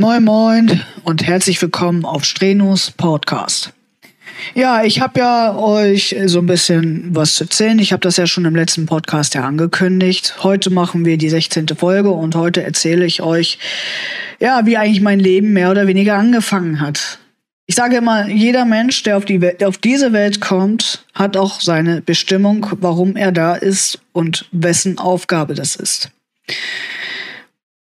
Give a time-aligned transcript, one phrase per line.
[0.00, 3.72] Moin Moin und herzlich willkommen auf Strenus Podcast.
[4.54, 7.80] Ja, ich habe ja euch so ein bisschen was zu erzählen.
[7.80, 10.36] Ich habe das ja schon im letzten Podcast ja angekündigt.
[10.44, 11.66] Heute machen wir die 16.
[11.76, 13.58] Folge und heute erzähle ich euch,
[14.38, 17.18] ja, wie eigentlich mein Leben mehr oder weniger angefangen hat.
[17.66, 21.60] Ich sage immer, jeder Mensch, der auf, die Welt, auf diese Welt kommt, hat auch
[21.60, 26.12] seine Bestimmung, warum er da ist und wessen Aufgabe das ist.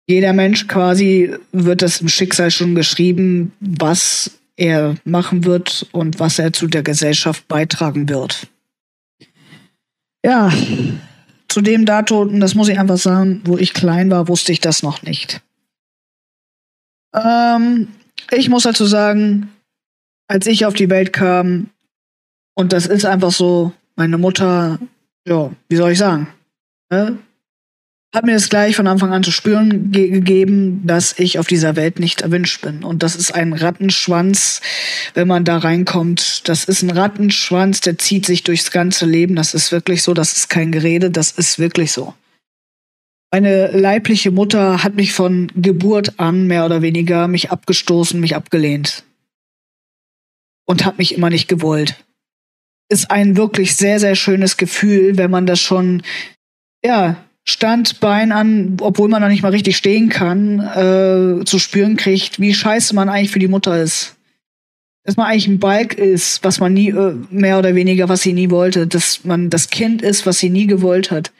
[0.10, 6.40] Jeder Mensch quasi wird das im Schicksal schon geschrieben, was er machen wird und was
[6.40, 8.48] er zu der Gesellschaft beitragen wird.
[10.26, 10.52] Ja,
[11.48, 14.82] zu dem Datum, das muss ich einfach sagen, wo ich klein war, wusste ich das
[14.82, 15.42] noch nicht.
[17.14, 17.90] Ähm,
[18.32, 19.52] ich muss dazu sagen,
[20.28, 21.70] als ich auf die Welt kam,
[22.56, 24.80] und das ist einfach so, meine Mutter,
[25.28, 26.30] ja, wie soll ich sagen,
[26.90, 27.20] ne?
[28.14, 31.76] Hat mir das gleich von Anfang an zu spüren ge gegeben, dass ich auf dieser
[31.76, 32.84] Welt nicht erwünscht bin.
[32.84, 34.62] Und das ist ein Rattenschwanz,
[35.14, 36.48] wenn man da reinkommt.
[36.50, 39.36] Das ist ein Rattenschwanz, der zieht sich durchs ganze Leben.
[39.36, 42.16] Das ist wirklich so, das ist kein Gerede, das ist wirklich so.
[43.32, 49.04] Meine leibliche Mutter hat mich von Geburt an mehr oder weniger mich abgestoßen, mich abgelehnt.
[50.66, 52.04] Und hat mich immer nicht gewollt.
[52.92, 56.02] Ist ein wirklich sehr, sehr schönes Gefühl, wenn man das schon,
[56.84, 62.40] ja, Standbein an, obwohl man noch nicht mal richtig stehen kann, äh, zu spüren kriegt,
[62.40, 64.16] wie scheiße man eigentlich für die Mutter ist.
[65.04, 68.34] Dass man eigentlich ein Balk ist, was man nie, äh, mehr oder weniger, was sie
[68.34, 68.86] nie wollte.
[68.86, 71.32] Dass man das Kind ist, was sie nie gewollt hat.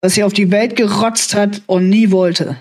[0.00, 2.56] Was sie auf die Welt gerotzt hat und nie wollte.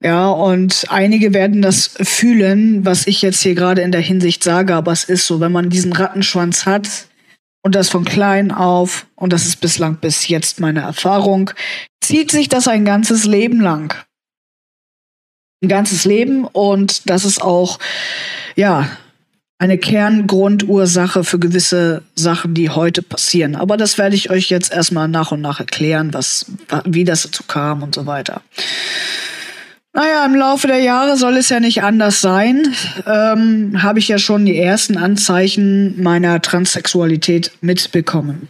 [0.00, 4.74] Ja, und einige werden das fühlen, was ich jetzt hier gerade in der Hinsicht sage,
[4.74, 7.08] aber es ist so, wenn man diesen Rattenschwanz hat,
[7.64, 11.50] und das von klein auf, und das ist bislang bis jetzt meine Erfahrung,
[12.02, 13.94] zieht sich das ein ganzes Leben lang.
[15.62, 17.78] Ein ganzes Leben und das ist auch,
[18.54, 18.90] ja,
[19.58, 23.56] eine Kerngrundursache für gewisse Sachen, die heute passieren.
[23.56, 26.44] Aber das werde ich euch jetzt erstmal nach und nach erklären, was,
[26.84, 28.42] wie das dazu kam und so weiter.
[29.96, 32.74] Naja, im Laufe der Jahre soll es ja nicht anders sein.
[33.06, 38.48] Ähm, Habe ich ja schon die ersten Anzeichen meiner Transsexualität mitbekommen.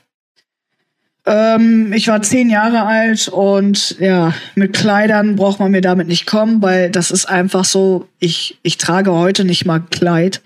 [1.26, 6.24] Ähm, ich war zehn Jahre alt und ja, mit Kleidern braucht man mir damit nicht
[6.24, 10.40] kommen, weil das ist einfach so, ich, ich trage heute nicht mal Kleid.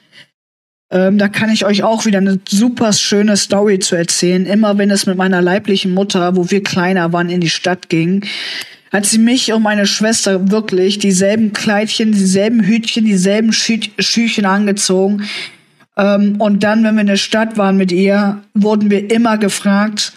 [0.91, 4.47] Ähm, da kann ich euch auch wieder eine super schöne Story zu erzählen.
[4.47, 8.25] Immer wenn es mit meiner leiblichen Mutter, wo wir kleiner waren, in die Stadt ging,
[8.93, 15.29] hat sie mich und meine Schwester wirklich dieselben Kleidchen, dieselben Hütchen, dieselben Schü Schüchen angezogen.
[15.97, 20.13] Ähm, und dann, wenn wir in der Stadt waren mit ihr, wurden wir immer gefragt,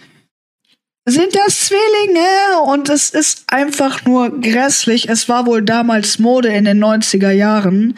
[1.06, 2.62] sind das Zwillinge?
[2.68, 5.10] Und es ist einfach nur grässlich.
[5.10, 7.98] Es war wohl damals Mode in den 90er Jahren.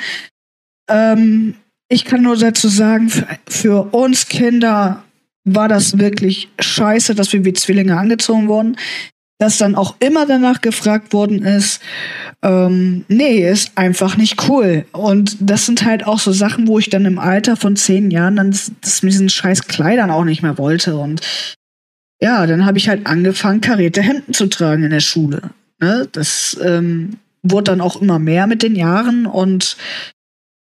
[0.90, 1.56] Ähm,
[1.90, 5.04] ich kann nur dazu sagen, für, für uns Kinder
[5.44, 8.78] war das wirklich scheiße, dass wir wie Zwillinge angezogen wurden
[9.44, 11.82] dass dann auch immer danach gefragt worden ist,
[12.44, 14.86] ähm, nee, ist einfach nicht cool.
[14.94, 18.38] Und das sind halt auch so Sachen, wo ich dann im Alter von zehn Jahren
[18.38, 20.96] dann das, mit diesen scheiß Kleidern auch nicht mehr wollte.
[20.96, 21.20] Und
[22.22, 25.42] ja, dann habe ich halt angefangen, karierte Hemden zu tragen in der Schule.
[25.82, 26.08] Ne?
[26.14, 29.76] Das ähm, wurde dann auch immer mehr mit den Jahren und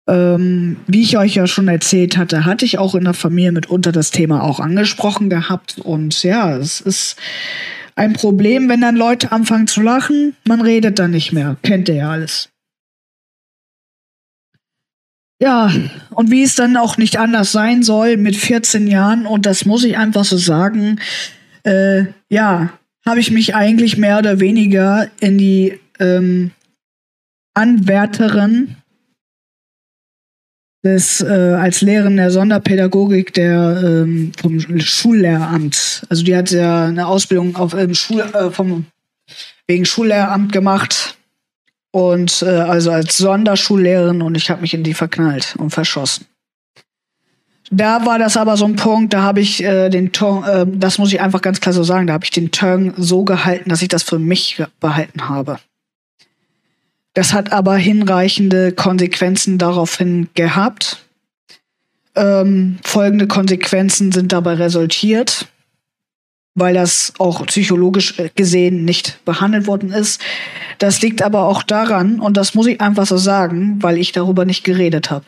[0.06, 3.90] ähm, wie ich euch ja schon erzählt hatte, hatte ich auch in der Familie mitunter
[3.90, 5.78] das Thema auch angesprochen gehabt.
[5.78, 7.16] Und ja, es ist
[7.96, 10.36] ein Problem, wenn dann Leute anfangen zu lachen.
[10.46, 11.56] Man redet dann nicht mehr.
[11.62, 12.50] Kennt ihr ja alles.
[15.40, 15.70] Ja,
[16.10, 19.84] und wie es dann auch nicht anders sein soll mit 14 Jahren, und das muss
[19.84, 20.98] ich einfach so sagen,
[21.62, 22.72] äh, ja,
[23.04, 26.52] habe ich mich eigentlich mehr oder weniger in die ähm,
[27.54, 28.76] Anwärterin
[30.86, 36.06] des, äh, als Lehrerin der Sonderpädagogik der, ähm, vom Schullehramt.
[36.08, 38.86] Also die hat ja eine Ausbildung auf, ähm, Schul, äh, vom,
[39.66, 41.18] wegen Schullehramt gemacht.
[41.90, 46.26] Und äh, also als Sonderschullehrerin und ich habe mich in die verknallt und verschossen.
[47.70, 50.98] Da war das aber so ein Punkt, da habe ich äh, den Ton, äh, das
[50.98, 53.82] muss ich einfach ganz klar so sagen, da habe ich den Turn so gehalten, dass
[53.82, 55.58] ich das für mich behalten habe.
[57.16, 60.98] Das hat aber hinreichende Konsequenzen daraufhin gehabt.
[62.14, 65.48] Ähm, folgende Konsequenzen sind dabei resultiert,
[66.54, 70.20] weil das auch psychologisch gesehen nicht behandelt worden ist.
[70.76, 74.44] Das liegt aber auch daran, und das muss ich einfach so sagen, weil ich darüber
[74.44, 75.24] nicht geredet habe.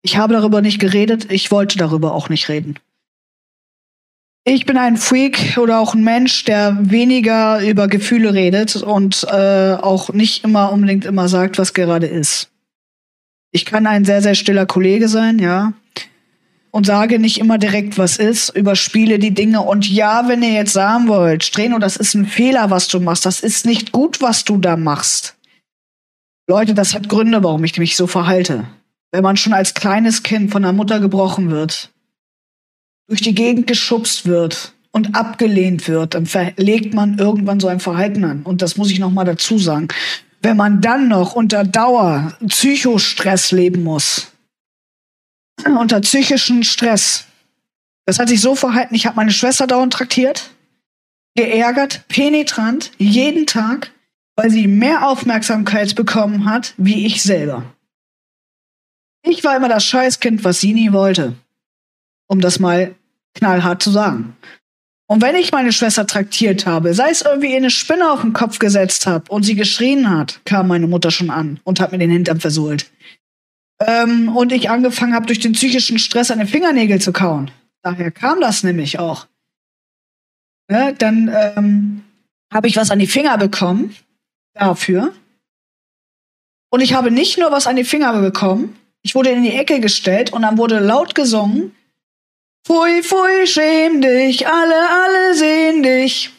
[0.00, 2.76] Ich habe darüber nicht geredet, ich wollte darüber auch nicht reden.
[4.46, 9.72] Ich bin ein Freak oder auch ein Mensch, der weniger über Gefühle redet und äh,
[9.72, 12.50] auch nicht immer unbedingt immer sagt, was gerade ist.
[13.52, 15.72] Ich kann ein sehr, sehr stiller Kollege sein, ja.
[16.70, 19.62] Und sage nicht immer direkt, was ist, überspiele die Dinge.
[19.62, 23.24] Und ja, wenn ihr jetzt sagen wollt, Streno, das ist ein Fehler, was du machst,
[23.24, 25.36] das ist nicht gut, was du da machst.
[26.46, 28.66] Leute, das hat Gründe, warum ich mich so verhalte.
[29.10, 31.93] Wenn man schon als kleines Kind von der Mutter gebrochen wird,
[33.06, 38.24] durch die Gegend geschubst wird und abgelehnt wird, dann verlegt man irgendwann so ein Verhalten
[38.24, 38.42] an.
[38.42, 39.88] Und das muss ich noch mal dazu sagen.
[40.40, 44.32] Wenn man dann noch unter Dauer Psychostress leben muss,
[45.64, 47.24] unter psychischen Stress,
[48.06, 50.50] das hat sich so verhalten, ich habe meine Schwester dauernd traktiert,
[51.34, 53.90] geärgert, penetrant, jeden Tag,
[54.36, 57.64] weil sie mehr Aufmerksamkeit bekommen hat, wie ich selber.
[59.22, 61.34] Ich war immer das Scheißkind, was sie nie wollte
[62.26, 62.94] um das mal
[63.34, 64.36] knallhart zu sagen.
[65.06, 68.58] Und wenn ich meine Schwester traktiert habe, sei es irgendwie eine Spinne auf den Kopf
[68.58, 72.10] gesetzt habe und sie geschrien hat, kam meine Mutter schon an und hat mir den
[72.10, 72.90] Hintern versohlt.
[73.80, 77.50] Ähm, und ich angefangen habe, durch den psychischen Stress an den Fingernägel zu kauen.
[77.82, 79.26] Daher kam das nämlich auch.
[80.70, 82.04] Ne, dann ähm,
[82.52, 83.94] habe ich was an die Finger bekommen
[84.54, 85.12] dafür.
[86.70, 89.80] Und ich habe nicht nur was an die Finger bekommen, ich wurde in die Ecke
[89.80, 91.72] gestellt und dann wurde laut gesungen,
[92.64, 96.30] Pfui, pfui, schäm dich, alle, alle sehen dich.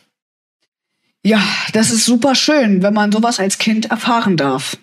[1.23, 1.41] Ja,
[1.73, 4.77] das ist super schön, wenn man sowas als Kind erfahren darf.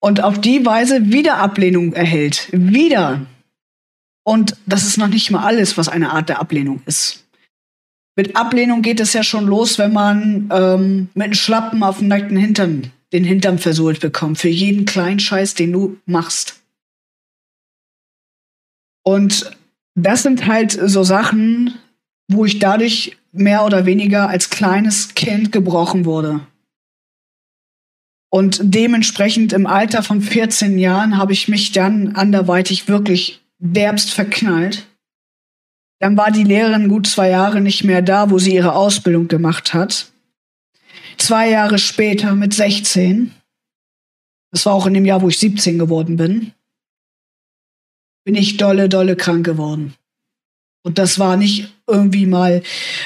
[0.00, 2.48] Und auf die Weise wieder Ablehnung erhält.
[2.52, 3.26] Wieder.
[4.22, 7.24] Und das ist noch nicht mal alles, was eine Art der Ablehnung ist.
[8.14, 12.08] Mit Ablehnung geht es ja schon los, wenn man ähm, mit einem Schlappen auf dem
[12.08, 14.38] nackten Hintern den Hintern versohlt bekommt.
[14.38, 16.57] Für jeden kleinen Scheiß, den du machst.
[19.08, 19.56] Und
[19.94, 21.78] das sind halt so Sachen,
[22.30, 26.40] wo ich dadurch mehr oder weniger als kleines Kind gebrochen wurde.
[28.30, 34.86] Und dementsprechend im Alter von 14 Jahren habe ich mich dann anderweitig wirklich derbst verknallt.
[36.00, 39.72] Dann war die Lehrerin gut zwei Jahre nicht mehr da, wo sie ihre Ausbildung gemacht
[39.72, 40.12] hat.
[41.16, 43.32] Zwei Jahre später mit 16,
[44.52, 46.52] das war auch in dem Jahr, wo ich 17 geworden bin,
[48.28, 49.94] bin ich dolle, dolle krank geworden.
[50.82, 52.62] Und das war nicht irgendwie mal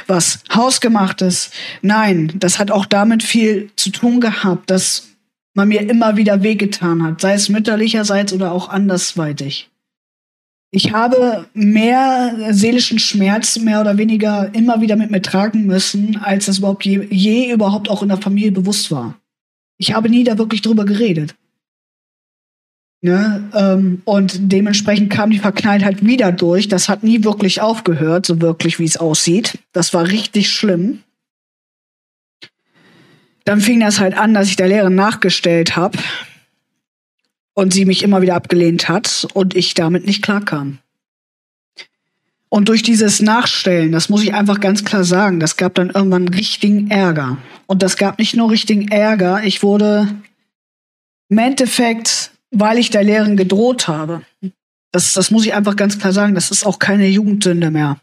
[0.09, 1.53] was Hausgemachtes.
[1.81, 5.11] Nein, das hat auch damit viel zu tun gehabt, dass
[5.55, 9.71] man mir immer wieder wehgetan hat, sei es mütterlicherseits oder auch andersweitig.
[10.73, 16.47] Ich habe mehr seelischen Schmerz mehr oder weniger immer wieder mit mir tragen müssen, als
[16.47, 19.21] das überhaupt je, je überhaupt auch in der Familie bewusst war.
[19.79, 21.37] Ich habe nie da wirklich drüber geredet.
[23.05, 23.51] Ne?
[23.53, 26.69] Ähm, und dementsprechend kam die Verknalltheit wieder durch.
[26.69, 29.59] Das hat nie wirklich aufgehört, so wirklich, wie es aussieht.
[29.73, 31.01] Das war richtig schlimm.
[33.45, 35.99] Dann fing das halt an, dass ich der Lehrerin nachgestellt habe
[37.55, 40.79] und sie mich immer wieder abgelehnt hat und ich damit nicht klarkam.
[42.49, 46.29] Und durch dieses Nachstellen, das muss ich einfach ganz klar sagen, das gab dann irgendwann
[46.29, 47.39] richtigen Ärger.
[47.67, 50.07] Und das gab nicht nur richtigen Ärger, ich wurde
[51.31, 54.23] im Endeffekt weil ich der Lehrerin gedroht habe.
[54.93, 56.35] Das, das muss ich einfach ganz klar sagen.
[56.35, 58.01] Das ist auch keine Jugendsünde mehr.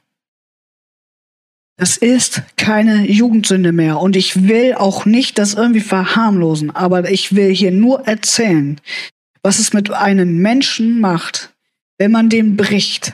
[1.78, 4.00] Das ist keine Jugendsünde mehr.
[4.00, 6.76] Und ich will auch nicht das irgendwie verharmlosen.
[6.76, 8.82] Aber ich will hier nur erzählen,
[9.44, 11.54] was es mit einem Menschen macht,
[11.98, 13.14] wenn man den bricht.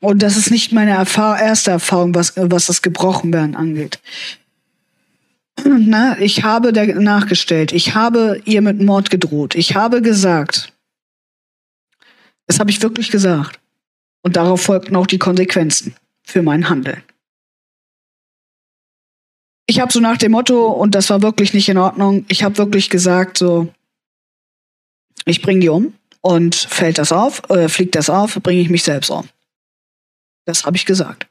[0.00, 3.98] Und das ist nicht meine Erfahr erste Erfahrung, was, was das Gebrochenwerden angeht.
[5.64, 7.72] Na, ich habe nachgestellt.
[7.72, 9.54] Ich habe ihr mit Mord gedroht.
[9.54, 10.72] Ich habe gesagt.
[12.46, 13.60] Das habe ich wirklich gesagt.
[14.22, 17.02] Und darauf folgten auch die Konsequenzen für mein Handeln.
[19.66, 22.56] Ich habe so nach dem Motto, und das war wirklich nicht in Ordnung, ich habe
[22.58, 23.72] wirklich gesagt, so,
[25.24, 28.84] ich bringe die um und fällt das auf, äh, fliegt das auf, bringe ich mich
[28.84, 29.28] selbst um.
[30.44, 31.26] Das habe ich gesagt.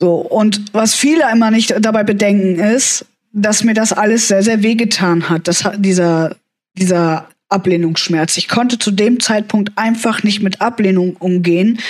[0.00, 4.62] So, und was viele immer nicht dabei bedenken ist, dass mir das alles sehr, sehr
[4.62, 6.36] wehgetan hat, das, dieser,
[6.74, 8.36] dieser Ablehnungsschmerz.
[8.36, 11.80] Ich konnte zu dem Zeitpunkt einfach nicht mit Ablehnung umgehen.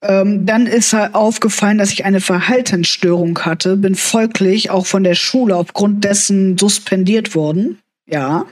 [0.00, 5.14] Ähm, dann ist halt aufgefallen, dass ich eine Verhaltensstörung hatte, bin folglich auch von der
[5.14, 7.78] Schule aufgrund dessen suspendiert worden.
[8.06, 8.46] Ja.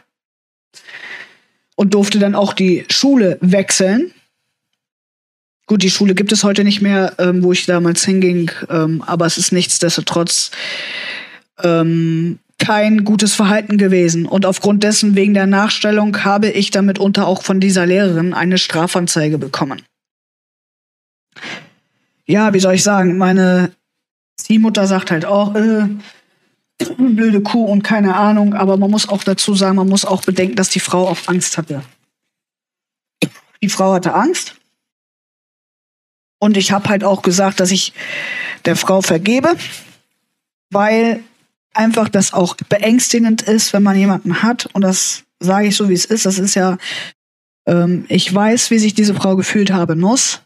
[1.76, 4.11] Und durfte dann auch die Schule wechseln.
[5.66, 9.26] Gut, die Schule gibt es heute nicht mehr, ähm, wo ich damals hinging, ähm, aber
[9.26, 10.52] es ist nichtsdestotrotz
[11.61, 14.26] ähm, kein gutes Verhalten gewesen.
[14.26, 18.58] Und aufgrund dessen, wegen der Nachstellung, habe ich damit unter auch von dieser Lehrerin eine
[18.58, 19.82] Strafanzeige bekommen.
[22.26, 23.73] Ja, wie soll ich sagen, meine
[24.37, 25.88] Ziehmutter sagt halt auch, äh,
[26.96, 30.54] blöde Kuh und keine Ahnung, aber man muss auch dazu sagen, man muss auch bedenken,
[30.54, 31.82] dass die Frau auch Angst hatte.
[33.62, 34.54] Die Frau hatte Angst.
[36.38, 37.92] Und ich habe halt auch gesagt, dass ich
[38.64, 39.56] der Frau vergebe,
[40.70, 41.20] weil
[41.72, 44.66] einfach das auch beängstigend ist, wenn man jemanden hat.
[44.72, 46.26] Und das sage ich so, wie es ist.
[46.26, 46.78] Das ist ja,
[47.66, 50.40] ähm, ich weiß, wie sich diese Frau gefühlt haben muss.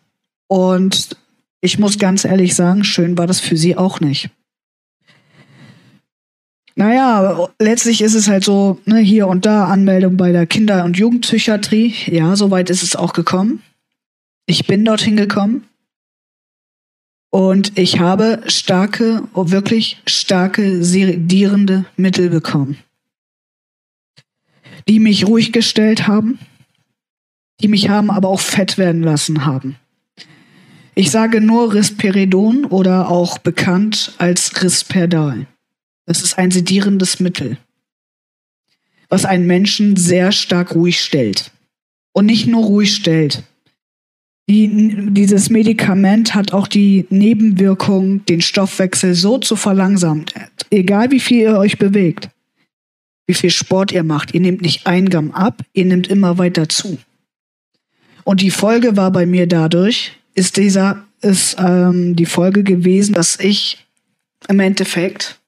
[0.48, 1.16] Und
[1.60, 4.30] ich muss ganz ehrlich sagen, schön war das für sie auch nicht.
[6.76, 10.96] Naja, letztlich ist es halt so, ne, hier und da Anmeldung bei der Kinder- und
[10.96, 11.94] Jugendpsychiatrie.
[12.06, 13.62] Ja, soweit ist es auch gekommen.
[14.46, 15.66] Ich bin dorthin gekommen.
[17.30, 22.78] Und ich habe starke, wirklich starke sedierende Mittel bekommen,
[24.88, 26.40] die mich ruhig gestellt haben,
[27.60, 29.76] die mich haben aber auch fett werden lassen haben.
[30.96, 35.46] Ich sage nur Risperidon oder auch bekannt als Risperdal.
[36.06, 37.58] Das ist ein sedierendes Mittel,
[39.08, 41.52] was einen Menschen sehr stark ruhig stellt.
[42.12, 43.44] Und nicht nur ruhig stellt,
[44.50, 50.26] die, dieses Medikament hat auch die Nebenwirkung, den Stoffwechsel so zu verlangsamen.
[50.70, 52.30] Egal wie viel ihr euch bewegt,
[53.28, 56.68] wie viel Sport ihr macht, ihr nehmt nicht ein Gramm ab, ihr nehmt immer weiter
[56.68, 56.98] zu.
[58.24, 63.38] Und die Folge war bei mir dadurch, ist dieser, ist ähm, die Folge gewesen, dass
[63.38, 63.86] ich
[64.48, 65.40] im Endeffekt,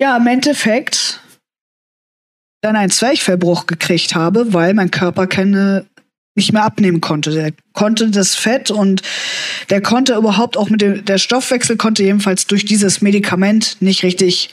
[0.00, 1.20] ja, im Endeffekt
[2.60, 5.86] dann einen Zwerchverbruch gekriegt habe, weil mein Körper keine
[6.34, 7.30] nicht mehr abnehmen konnte.
[7.30, 9.02] Der konnte das Fett und
[9.70, 14.50] der konnte überhaupt auch mit dem, der Stoffwechsel konnte jedenfalls durch dieses Medikament nicht richtig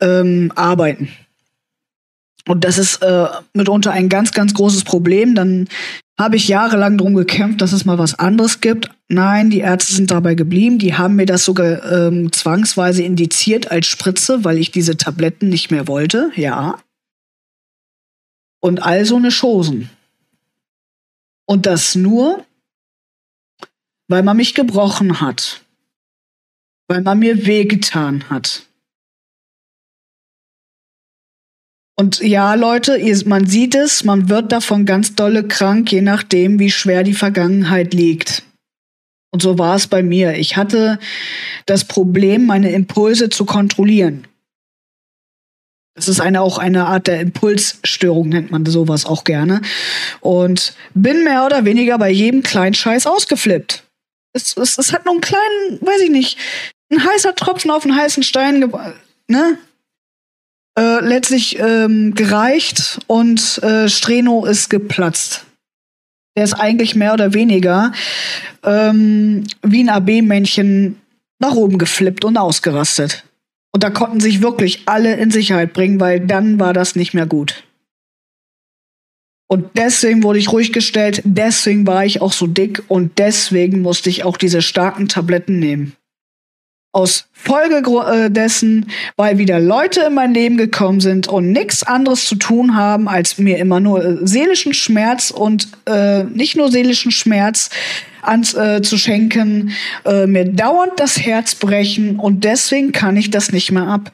[0.00, 1.08] ähm, arbeiten.
[2.48, 5.34] Und das ist äh, mitunter ein ganz, ganz großes Problem.
[5.34, 5.68] Dann
[6.18, 8.90] habe ich jahrelang drum gekämpft, dass es mal was anderes gibt.
[9.08, 10.78] Nein, die Ärzte sind dabei geblieben.
[10.78, 15.70] Die haben mir das sogar ähm, zwangsweise indiziert als Spritze, weil ich diese Tabletten nicht
[15.70, 16.30] mehr wollte.
[16.36, 16.78] Ja
[18.60, 19.90] und all so eine Chosen.
[21.46, 22.44] Und das nur,
[24.08, 25.62] weil man mich gebrochen hat,
[26.88, 28.66] weil man mir wehgetan hat.
[31.98, 36.70] Und ja, Leute, man sieht es, man wird davon ganz dolle krank, je nachdem, wie
[36.70, 38.42] schwer die Vergangenheit liegt.
[39.32, 40.34] Und so war es bei mir.
[40.36, 40.98] Ich hatte
[41.64, 44.26] das Problem, meine Impulse zu kontrollieren.
[45.98, 49.62] Es ist eine, auch eine Art der Impulsstörung, nennt man sowas auch gerne.
[50.20, 53.82] Und bin mehr oder weniger bei jedem kleinen Scheiß ausgeflippt.
[54.34, 56.38] Es, es, es hat nur einen kleinen, weiß ich nicht,
[56.92, 58.70] ein heißer Tropfen auf einen heißen Stein,
[59.26, 59.58] ne?
[60.78, 65.46] Äh, letztlich ähm, gereicht und äh, Streno ist geplatzt.
[66.36, 67.92] Der ist eigentlich mehr oder weniger
[68.62, 71.00] ähm, wie ein AB-Männchen
[71.38, 73.24] nach oben geflippt und ausgerastet.
[73.72, 77.26] Und da konnten sich wirklich alle in Sicherheit bringen, weil dann war das nicht mehr
[77.26, 77.64] gut.
[79.48, 84.10] Und deswegen wurde ich ruhig gestellt, deswegen war ich auch so dick und deswegen musste
[84.10, 85.94] ich auch diese starken Tabletten nehmen.
[86.96, 92.24] Aus Folge äh, dessen, weil wieder Leute in mein Leben gekommen sind und nichts anderes
[92.24, 97.10] zu tun haben, als mir immer nur äh, seelischen Schmerz und äh, nicht nur seelischen
[97.10, 97.68] Schmerz,
[98.22, 99.72] anzuschenken,
[100.06, 104.12] äh, äh, mir dauernd das Herz brechen und deswegen kann ich das nicht mehr ab.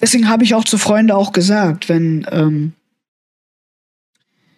[0.00, 2.72] Deswegen habe ich auch zu Freunden auch gesagt, wenn ähm,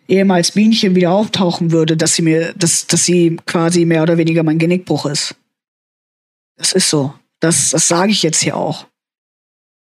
[0.09, 4.43] ehemals Bienchen wieder auftauchen würde, dass sie mir, dass, dass sie quasi mehr oder weniger
[4.43, 5.35] mein Genickbruch ist.
[6.61, 7.14] Das ist so.
[7.40, 8.87] Das, das sage ich jetzt hier auch.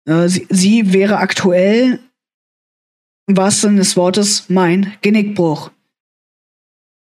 [0.06, 2.00] Äh, sie, sie wäre aktuell,
[3.27, 5.70] im wahrsten Sinne des Wortes, mein Genickbruch.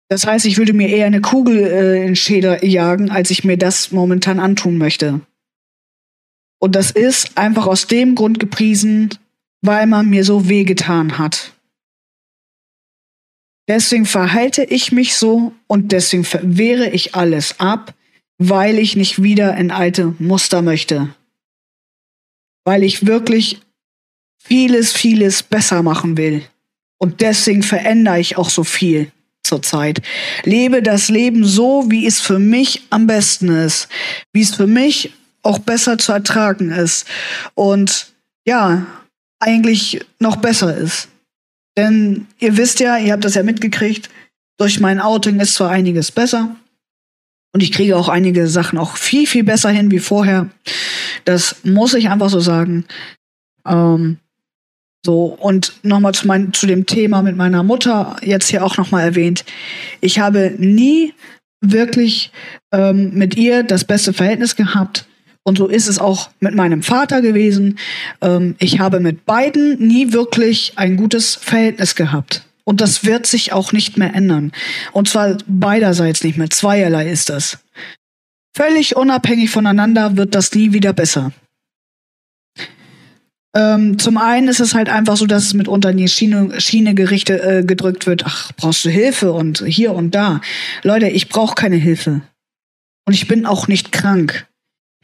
[0.08, 3.44] Das heißt, ich würde mir eher eine Kugel äh, in den Schädel jagen, als ich
[3.44, 5.22] mir das momentan antun möchte.
[6.60, 9.08] Und das ist einfach aus dem Grund gepriesen,
[9.62, 11.54] weil man mir so wehgetan hat.
[13.68, 17.94] Deswegen verhalte ich mich so und deswegen wehre ich alles ab,
[18.38, 21.14] weil ich nicht wieder in alte Muster möchte.
[22.64, 23.60] Weil ich wirklich
[24.38, 26.42] vieles, vieles besser machen will.
[26.98, 29.12] Und deswegen verändere ich auch so viel
[29.42, 30.02] zurzeit.
[30.44, 33.88] Lebe das Leben so, wie es für mich am besten ist,
[34.32, 35.12] wie es für mich
[35.42, 37.06] auch besser zu ertragen ist
[37.54, 38.12] und
[38.44, 38.86] ja,
[39.38, 41.08] eigentlich noch besser ist.
[41.76, 44.08] Denn ihr wisst ja, ihr habt das ja mitgekriegt,
[44.58, 46.56] durch mein Outing ist zwar einiges besser
[47.56, 50.50] Und ich kriege auch einige Sachen auch viel, viel besser hin wie vorher.
[51.24, 52.84] Das muss ich einfach so sagen.
[53.66, 54.18] Ähm,
[55.06, 59.46] so, und nochmal zu, zu dem Thema mit meiner Mutter jetzt hier auch nochmal erwähnt.
[60.02, 61.14] Ich habe nie
[61.62, 62.30] wirklich
[62.72, 65.06] ähm, mit ihr das beste Verhältnis gehabt.
[65.42, 67.78] Und so ist es auch mit meinem Vater gewesen.
[68.20, 72.45] Ähm, ich habe mit beiden nie wirklich ein gutes Verhältnis gehabt.
[72.68, 74.52] Und das wird sich auch nicht mehr ändern.
[74.92, 76.50] Und zwar beiderseits nicht mehr.
[76.50, 77.58] Zweierlei ist das.
[78.56, 81.32] Völlig unabhängig voneinander wird das nie wieder besser.
[83.54, 86.94] Ähm, zum einen ist es halt einfach so, dass es mitunter in die Schiene, Schiene
[86.94, 88.24] Gerichte äh, gedrückt wird.
[88.26, 90.40] Ach, brauchst du Hilfe und hier und da.
[90.82, 92.22] Leute, ich brauche keine Hilfe.
[93.06, 94.46] Und ich bin auch nicht krank.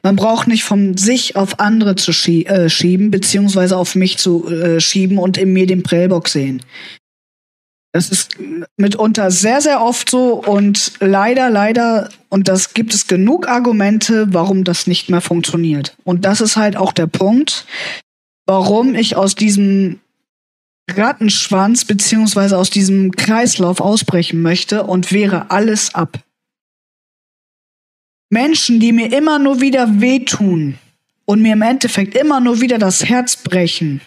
[0.02, 4.48] Man braucht nicht von sich auf andere zu schie äh, schieben, beziehungsweise auf mich zu
[4.50, 6.62] äh, schieben und in mir den Prellbock sehen.
[7.92, 8.38] Das ist
[8.78, 14.64] mitunter sehr, sehr oft so und leider, leider, und das gibt es genug Argumente, warum
[14.64, 15.94] das nicht mehr funktioniert.
[16.02, 17.66] Und das ist halt auch der Punkt,
[18.46, 20.00] warum ich aus diesem
[20.90, 26.18] Rattenschwanz beziehungsweise aus diesem Kreislauf ausbrechen möchte und wehre alles ab.
[28.30, 30.78] Menschen, die mir immer nur wieder wehtun
[31.26, 34.00] und mir im Endeffekt immer nur wieder das Herz brechen,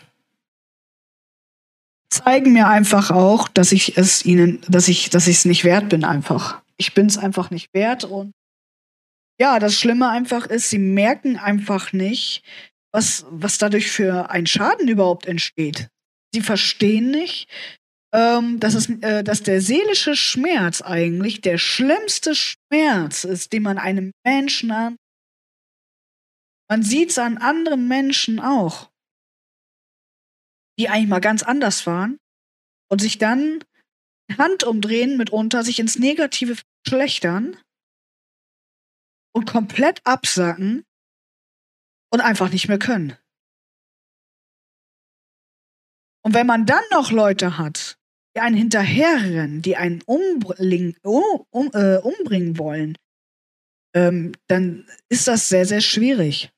[2.15, 5.89] zeigen mir einfach auch, dass ich es ihnen, dass ich, dass ich es nicht wert
[5.89, 6.61] bin einfach.
[6.77, 8.31] Ich bin es einfach nicht wert und
[9.39, 12.43] ja, das Schlimme einfach ist, sie merken einfach nicht,
[12.93, 15.89] was, was dadurch für ein Schaden überhaupt entsteht.
[16.33, 17.49] Sie verstehen nicht,
[18.13, 23.77] ähm, dass, es, äh, dass der seelische Schmerz eigentlich der schlimmste Schmerz ist, den man
[23.77, 24.95] einem Menschen an.
[26.69, 28.89] Man sieht es an anderen Menschen auch,
[30.79, 32.17] die eigentlich mal ganz anders waren
[32.89, 33.63] und sich dann
[34.37, 37.57] Hand umdrehen mitunter, sich ins Negative verschlechtern
[39.33, 40.83] und komplett absacken
[42.11, 43.17] und einfach nicht mehr können.
[46.23, 47.97] Und wenn man dann noch Leute hat,
[48.35, 52.97] die einen hinterherrennen, die einen umbring, um, um, äh, umbringen wollen,
[53.93, 56.51] ähm, dann ist das sehr, sehr schwierig.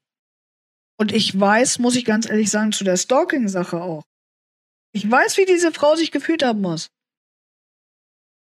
[0.99, 4.03] Und ich weiß, muss ich ganz ehrlich sagen, zu der Stalking-Sache auch.
[4.93, 6.89] Ich weiß, wie diese Frau sich gefühlt haben muss.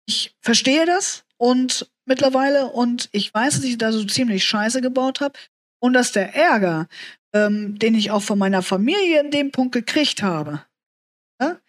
[0.08, 5.22] Ich verstehe das und mittlerweile und ich weiß, dass ich da so ziemlich Scheiße gebaut
[5.22, 5.38] habe
[5.82, 6.88] und dass der Ärger,
[7.34, 10.64] ähm, den ich auch von meiner Familie in dem Punkt gekriegt habe,
[11.42, 11.60] ne,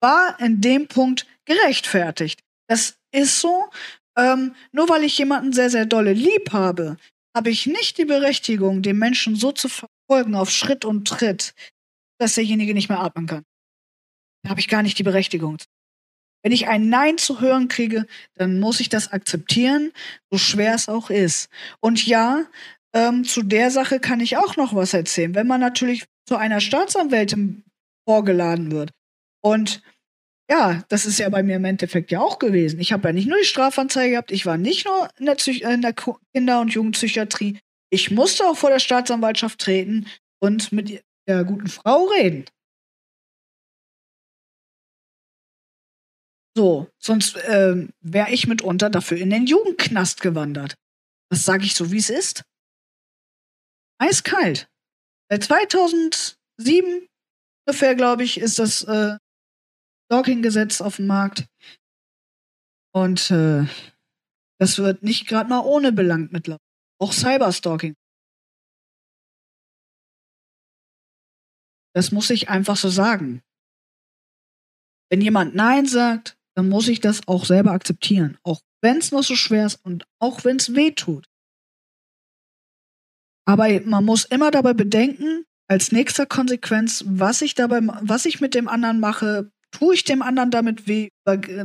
[0.00, 2.40] war in dem Punkt gerechtfertigt.
[2.68, 3.68] Das ist so.
[4.16, 6.96] Ähm, nur weil ich jemanden sehr, sehr dolle lieb habe,
[7.34, 9.68] habe ich nicht die Berechtigung, den Menschen so zu
[10.06, 11.54] verfolgen auf Schritt und Tritt,
[12.18, 13.44] dass derjenige nicht mehr atmen kann.
[14.42, 15.58] Da habe ich gar nicht die Berechtigung.
[16.42, 19.92] Wenn ich ein Nein zu hören kriege, dann muss ich das akzeptieren,
[20.30, 21.48] so schwer es auch ist.
[21.80, 22.46] Und ja,
[22.94, 25.34] ähm, zu der Sache kann ich auch noch was erzählen.
[25.34, 27.64] Wenn man natürlich zu einer Staatsanwältin
[28.06, 28.90] vorgeladen wird
[29.40, 29.82] und
[30.50, 32.80] ja, das ist ja bei mir im Endeffekt ja auch gewesen.
[32.80, 35.62] Ich habe ja nicht nur die Strafanzeige gehabt, ich war nicht nur in der, Psych
[35.62, 37.58] in der Kinder- und Jugendpsychiatrie.
[37.92, 40.08] Ich musste auch vor der Staatsanwaltschaft treten
[40.40, 42.46] und mit der guten Frau reden.
[46.56, 50.74] So, sonst ähm, wäre ich mitunter dafür in den Jugendknast gewandert.
[51.30, 52.44] Das sage ich so, wie es ist.
[53.98, 54.70] Eiskalt.
[55.30, 57.06] Seit 2007
[57.66, 59.18] ungefähr, glaube ich, ist das äh,
[60.06, 61.46] Stalking-Gesetz auf dem Markt.
[62.94, 63.66] Und äh,
[64.58, 66.71] das wird nicht gerade mal ohne belangt mittlerweile.
[67.02, 67.96] Auch Cyberstalking.
[71.96, 73.42] Das muss ich einfach so sagen.
[75.10, 78.38] Wenn jemand Nein sagt, dann muss ich das auch selber akzeptieren.
[78.44, 81.26] Auch wenn es noch so schwer ist und auch wenn es weh tut.
[83.48, 88.54] Aber man muss immer dabei bedenken, als nächster Konsequenz, was ich dabei, was ich mit
[88.54, 91.08] dem anderen mache, tue ich dem anderen damit weh,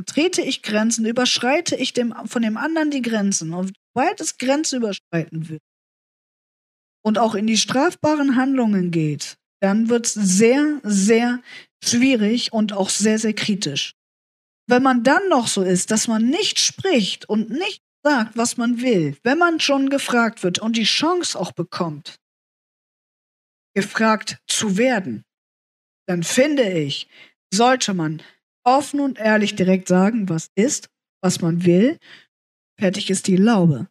[0.07, 3.53] trete ich Grenzen, überschreite ich dem, von dem anderen die Grenzen.
[3.53, 5.63] Und sobald es Grenzen überschreiten wird
[7.03, 11.41] und auch in die strafbaren Handlungen geht, dann wird es sehr, sehr
[11.83, 13.95] schwierig und auch sehr, sehr kritisch.
[14.69, 18.81] Wenn man dann noch so ist, dass man nicht spricht und nicht sagt, was man
[18.81, 22.17] will, wenn man schon gefragt wird und die Chance auch bekommt,
[23.73, 25.23] gefragt zu werden,
[26.07, 27.07] dann finde ich,
[27.51, 28.21] sollte man
[28.63, 30.87] offen und ehrlich direkt sagen, was ist,
[31.23, 31.97] was man will,
[32.79, 33.87] fertig ist die Laube.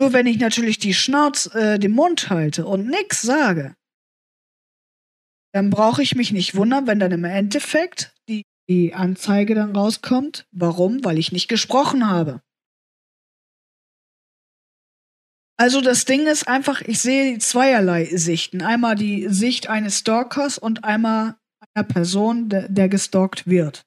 [0.00, 3.74] Nur wenn ich natürlich die Schnauz, äh, den Mund halte und nichts sage,
[5.52, 10.46] dann brauche ich mich nicht wundern, wenn dann im Endeffekt die, die Anzeige dann rauskommt.
[10.52, 11.02] Warum?
[11.02, 12.42] Weil ich nicht gesprochen habe.
[15.58, 18.60] Also das Ding ist einfach, ich sehe zweierlei Sichten.
[18.60, 21.36] Einmal die Sicht eines Stalkers und einmal
[21.74, 23.86] einer Person, der, der gestalkt wird.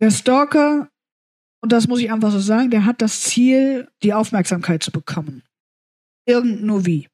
[0.00, 0.88] Der Stalker,
[1.62, 5.42] und das muss ich einfach so sagen, der hat das Ziel, die Aufmerksamkeit zu bekommen.
[6.26, 7.08] Irgend nur wie.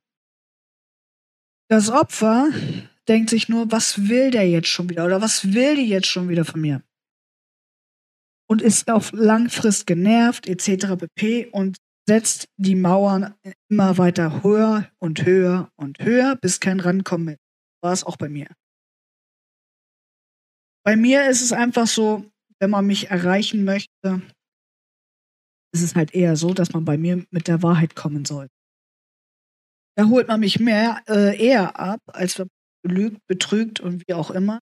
[1.69, 2.49] Das Opfer
[3.09, 6.29] denkt sich nur, was will der jetzt schon wieder oder was will die jetzt schon
[6.29, 6.83] wieder von mir?
[8.49, 10.97] Und ist auf Langfrist genervt etc.
[10.97, 11.47] pp.
[11.47, 11.79] und
[12.09, 13.35] setzt die Mauern
[13.69, 17.39] immer weiter höher und höher und höher, bis kein Rankommen mehr.
[17.83, 18.47] War es auch bei mir.
[20.85, 22.31] Bei mir ist es einfach so,
[22.61, 24.23] wenn man mich erreichen möchte,
[25.77, 28.49] ist es halt eher so, dass man bei mir mit der Wahrheit kommen soll.
[29.97, 32.49] Da holt man mich mehr äh, eher ab, als wenn
[32.83, 34.61] man lügt, betrügt und wie auch immer.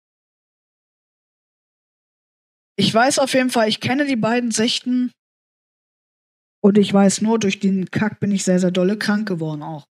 [2.77, 5.11] Ich weiß auf jeden Fall, ich kenne die beiden Sichten
[6.61, 9.85] und ich weiß nur, durch den Kack bin ich sehr, sehr dolle krank geworden auch.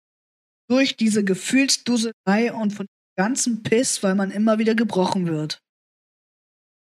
[0.70, 5.60] Durch diese Gefühlsduselei und von ganzen Piss, weil man immer wieder gebrochen wird.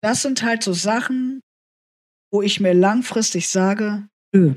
[0.02, 1.40] Das sind halt so Sachen,
[2.30, 4.54] wo ich mir langfristig sage, nö.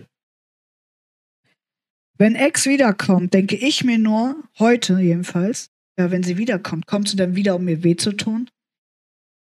[2.17, 7.15] Wenn Ex wiederkommt, denke ich mir nur, heute jedenfalls, ja, wenn sie wiederkommt, kommt sie
[7.15, 8.49] dann wieder, um mir weh zu tun?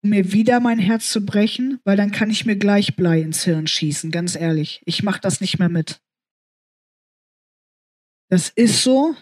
[0.03, 1.79] Um mir wieder mein Herz zu brechen?
[1.83, 4.81] Weil dann kann ich mir gleich Blei ins Hirn schießen, ganz ehrlich.
[4.86, 6.01] Ich mach das nicht mehr mit.
[8.29, 9.15] Das ist so.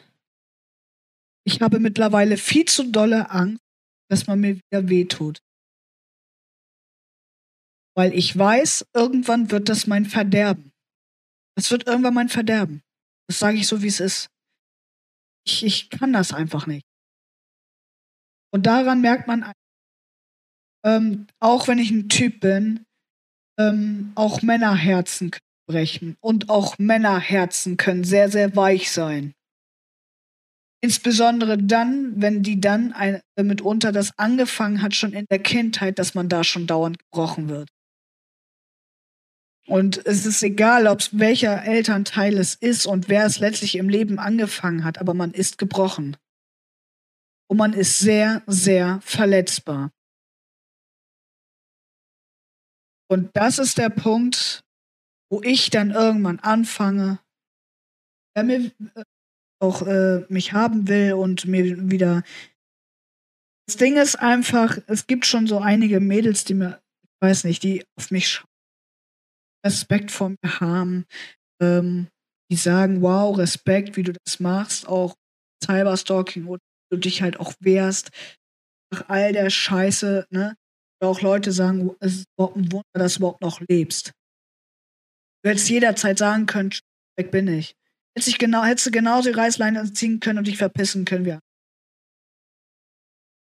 [1.44, 3.62] Ich habe mittlerweile viel zu dolle Angst,
[4.10, 5.42] dass man mir wieder wehtut.
[7.96, 10.72] Weil ich weiß, irgendwann wird das mein Verderben.
[11.56, 12.82] Das wird irgendwann mein Verderben.
[13.28, 14.30] Das sage ich so, wie es ist.
[15.46, 16.86] Ich, ich kann das einfach nicht.
[18.54, 19.52] Und daran merkt man,
[20.86, 22.86] ähm, auch wenn ich ein Typ bin,
[23.60, 26.18] ähm, auch Männerherzen können brechen.
[26.22, 29.34] Und auch Männerherzen können sehr, sehr weich sein.
[30.84, 36.16] Insbesondere dann, wenn die dann ein, mitunter das angefangen hat, schon in der Kindheit, dass
[36.16, 37.70] man da schon dauernd gebrochen wird.
[39.72, 44.20] Und es ist egal, ob welcher Elternteil es ist und wer es letztlich im Leben
[44.20, 46.18] angefangen hat, aber man ist gebrochen.
[47.50, 49.94] Und man ist sehr, sehr verletzbar.
[53.10, 54.66] Und das ist der Punkt,
[55.32, 57.20] wo ich dann irgendwann anfange,
[58.36, 59.04] wer mir äh,
[59.62, 62.24] auch äh, mich haben will und mir wieder.
[63.68, 67.64] Das Ding ist einfach, es gibt schon so einige Mädels, die mir, ich weiß nicht,
[67.64, 68.51] die auf mich schauen
[69.66, 71.06] Respekt vor mir haben,
[71.62, 72.08] ähm,
[72.52, 75.16] die sagen, wow, Respekt, wie du das machst, auch
[75.64, 78.10] Cyberstalking oder du dich halt auch wehrst
[78.92, 80.56] nach all der Scheiße, ne?
[81.02, 84.12] auch Leute sagen, es ist überhaupt ein Wunder, dass du überhaupt noch lebst.
[85.44, 86.72] Du hättest jederzeit sagen können,
[87.18, 87.74] weg bin ich.
[88.16, 91.40] Hättest, genau, hättest du genauso die Reißleine ziehen können und dich verpissen können wir.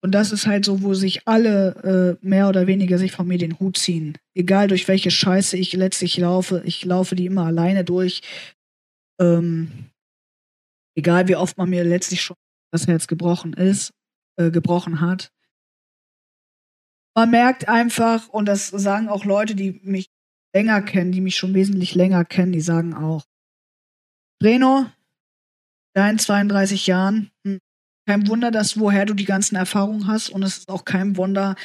[0.03, 3.37] Und das ist halt so, wo sich alle äh, mehr oder weniger sich von mir
[3.37, 4.17] den Hut ziehen.
[4.33, 8.21] Egal durch welche Scheiße ich letztlich laufe, ich laufe die immer alleine durch.
[9.19, 9.91] Ähm,
[10.95, 12.37] egal wie oft man mir letztlich schon
[12.71, 13.93] das Herz gebrochen ist,
[14.37, 15.31] äh, gebrochen hat.
[17.15, 20.09] Man merkt einfach, und das sagen auch Leute, die mich
[20.55, 23.25] länger kennen, die mich schon wesentlich länger kennen, die sagen auch,
[24.41, 24.87] Reno,
[25.93, 27.59] dein 32 Jahren, hm,
[28.12, 31.56] kein Wunder, dass woher du die ganzen Erfahrungen hast und es ist auch kein Wunder,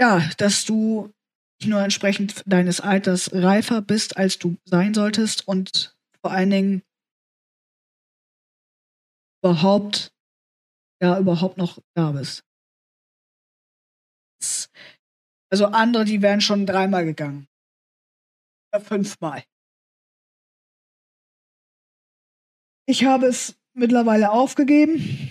[0.00, 1.12] ja, dass du
[1.60, 6.82] nicht nur entsprechend deines Alters reifer bist, als du sein solltest und vor allen Dingen
[9.44, 10.12] überhaupt,
[11.00, 12.42] ja, überhaupt noch da bist.
[15.52, 17.46] Also andere, die wären schon dreimal gegangen.
[18.72, 19.44] Oder fünfmal.
[22.88, 25.27] Ich habe es mittlerweile aufgegeben,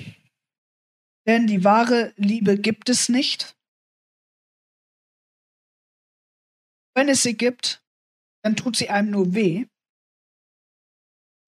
[1.28, 3.56] denn die wahre Liebe gibt es nicht.
[6.96, 7.84] Wenn es sie gibt,
[8.44, 9.68] dann tut sie einem nur weh.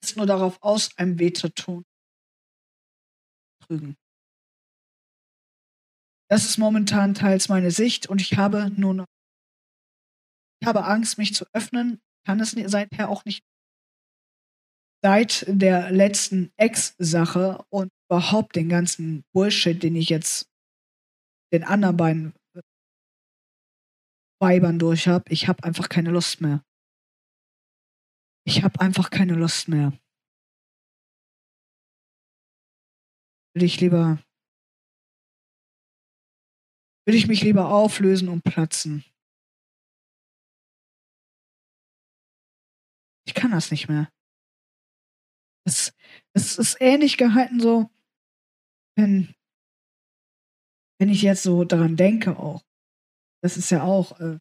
[0.03, 1.83] Ist nur darauf aus, einem weh zu tun.
[3.63, 3.95] Trügen.
[6.29, 9.07] Das ist momentan teils meine Sicht und ich habe nur noch,
[10.61, 13.43] ich habe Angst, mich zu öffnen, kann es seither auch nicht
[15.01, 20.49] seit der letzten Ex-Sache und überhaupt den ganzen Bullshit, den ich jetzt
[21.53, 22.33] den anderen beiden
[24.41, 26.63] Weibern durch habe, ich habe einfach keine Lust mehr.
[28.45, 29.93] Ich habe einfach keine Lust mehr.
[33.53, 34.19] Will ich lieber
[37.05, 39.03] will ich mich lieber auflösen und platzen.
[43.25, 44.11] Ich kann das nicht mehr.
[45.69, 45.93] Es,
[46.33, 47.91] es ist ähnlich gehalten, so,
[48.97, 49.35] wenn,
[50.99, 52.63] wenn ich jetzt so daran denke auch.
[53.43, 54.39] Das ist ja auch äh,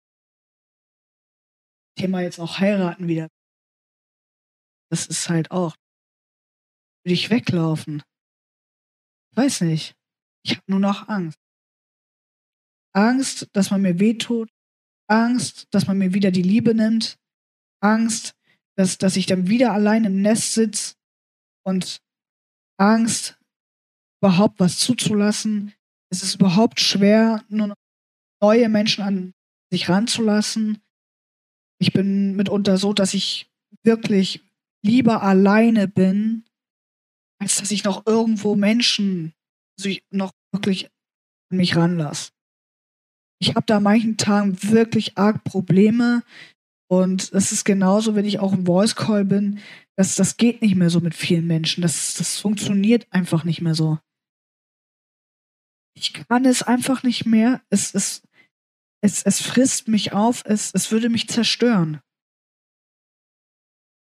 [1.96, 3.28] Thema jetzt auch heiraten wieder.
[4.90, 5.76] Das ist halt auch.
[7.04, 8.02] Würde ich weglaufen?
[9.36, 9.94] Weiß nicht.
[10.44, 11.38] Ich habe nur noch Angst.
[12.94, 14.48] Angst, dass man mir wehtut.
[15.08, 17.18] Angst, dass man mir wieder die Liebe nimmt.
[17.80, 18.34] Angst,
[18.76, 20.97] dass, dass ich dann wieder allein im Nest sitze.
[21.68, 22.00] Und
[22.80, 23.38] Angst,
[24.22, 25.74] überhaupt was zuzulassen.
[26.10, 27.74] Es ist überhaupt schwer, nur
[28.42, 29.34] neue Menschen an
[29.70, 30.80] sich ranzulassen.
[31.78, 33.50] Ich bin mitunter so, dass ich
[33.84, 34.42] wirklich
[34.82, 36.46] lieber alleine bin,
[37.38, 39.34] als dass ich noch irgendwo Menschen
[39.78, 40.86] also noch wirklich
[41.50, 42.30] an mich ranlasse.
[43.42, 46.22] Ich habe da manchen Tagen wirklich arg Probleme
[46.90, 49.60] und es ist genauso, wenn ich auch im Voice Call bin,
[49.98, 51.82] dass das geht nicht mehr so mit vielen Menschen.
[51.82, 53.98] Das, das funktioniert einfach nicht mehr so.
[55.96, 57.60] Ich kann es einfach nicht mehr.
[57.68, 58.22] Es, es,
[59.02, 60.44] es, es frisst mich auf.
[60.44, 62.00] Es, es würde mich zerstören.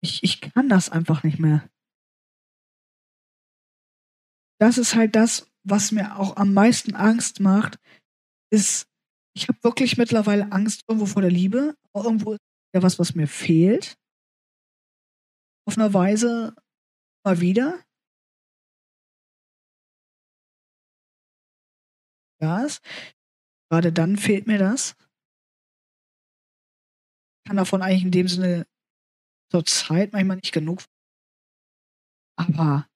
[0.02, 1.68] Ich, ich kann das einfach nicht mehr.
[4.58, 7.78] Das ist halt das, was mir auch am meisten Angst macht,
[8.50, 8.86] ist,
[9.36, 11.76] ich habe wirklich mittlerweile Angst irgendwo vor der Liebe.
[11.94, 12.40] Irgendwo ist
[12.74, 13.98] ja was, was mir fehlt.
[15.66, 16.54] Auf einer Weise
[17.24, 17.84] mal wieder.
[22.40, 22.66] Ja,
[23.70, 24.96] gerade dann fehlt mir das.
[27.38, 28.66] Ich kann davon eigentlich in dem Sinne
[29.52, 30.82] zur Zeit manchmal nicht genug.
[32.36, 32.88] Aber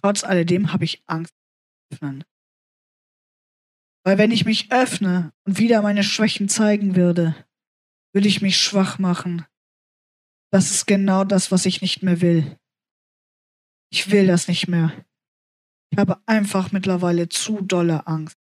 [0.00, 1.32] trotz alledem habe ich Angst
[1.90, 2.24] öffnen.
[4.04, 7.34] Weil wenn ich mich öffne und wieder meine Schwächen zeigen würde,
[8.14, 9.46] würde ich mich schwach machen.
[10.50, 12.56] Das ist genau das, was ich nicht mehr will.
[13.90, 14.92] Ich will das nicht mehr.
[15.90, 18.36] Ich habe einfach mittlerweile zu dolle Angst.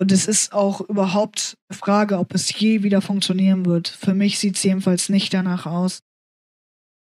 [0.00, 3.88] Und es ist auch überhaupt eine Frage, ob es je wieder funktionieren wird.
[3.88, 6.00] Für mich sieht es jedenfalls nicht danach aus.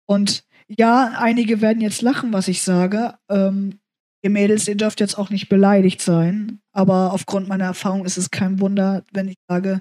[0.07, 3.18] Und ja, einige werden jetzt lachen, was ich sage.
[3.29, 3.81] Ähm,
[4.23, 6.61] ihr Mädels, ihr dürft jetzt auch nicht beleidigt sein.
[6.73, 9.81] Aber aufgrund meiner Erfahrung ist es kein Wunder, wenn ich sage,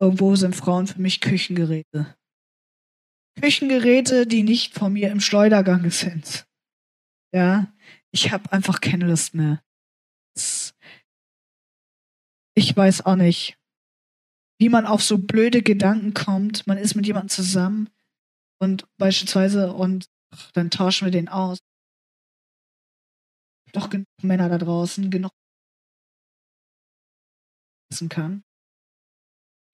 [0.00, 2.16] irgendwo sind Frauen für mich Küchengeräte.
[3.40, 6.46] Küchengeräte, die nicht von mir im Schleudergang sind.
[7.34, 7.72] Ja,
[8.12, 9.62] ich habe einfach keine Lust mehr.
[12.54, 13.58] Ich weiß auch nicht,
[14.58, 16.66] wie man auf so blöde Gedanken kommt.
[16.66, 17.90] Man ist mit jemandem zusammen
[18.58, 21.58] und beispielsweise und ach, dann tauschen wir den aus.
[23.72, 25.32] Doch genug Männer da draußen, genug
[27.90, 28.45] wissen kann.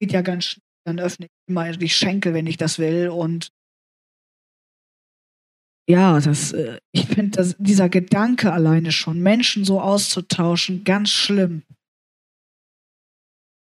[0.03, 3.51] Geht ja ganz schnell, dann öffne ich immer die Schenkel, wenn ich das will und
[5.89, 11.63] ja, das, äh, ich finde dieser Gedanke alleine schon, Menschen so auszutauschen, ganz schlimm.